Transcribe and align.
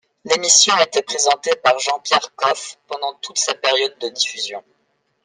L'émission 0.25 0.75
était 0.79 1.03
présentée 1.03 1.55
par 1.63 1.77
Jean-Pierre 1.77 2.33
Coffe 2.35 2.79
pendant 2.87 3.13
toute 3.21 3.37
sa 3.37 3.53
période 3.53 3.95
de 3.99 4.09
diffusion. 4.09 4.63